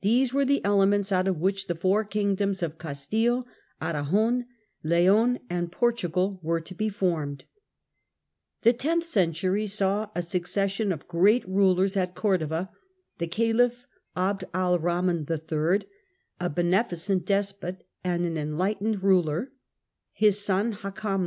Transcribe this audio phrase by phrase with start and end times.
[0.00, 3.46] These were the elements out of which the four kingdoms of Castile,
[3.78, 4.46] Aragon,
[4.82, 7.44] Leon, and Portugal were to be formed.
[8.62, 12.70] The tenth century saw a succession of great rulers at Cordova,
[13.18, 13.84] The Caliphs
[14.16, 15.88] of the caliph Abd er Eahman III.,
[16.40, 19.52] a beneficent despot and cordova an enlightened ruler,
[20.12, 21.22] his son Hakam II.